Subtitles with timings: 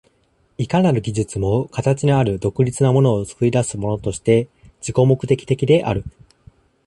[0.57, 4.47] いかなる技術も形のある独立なものを作り出すものとして
[4.79, 6.03] 自己目的的である。